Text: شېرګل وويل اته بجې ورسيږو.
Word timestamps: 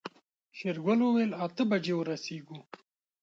شېرګل 0.57 0.99
وويل 1.03 1.31
اته 1.45 1.63
بجې 1.69 1.93
ورسيږو. 1.95 2.59